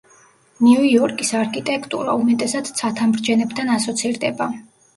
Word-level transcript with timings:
ნიუ-იორკის 0.67 1.33
არქიტექტურა, 1.41 2.17
უმეტესად 2.23 2.73
ცათამბჯენებთან 2.81 3.73
ასოცირდება. 3.79 4.53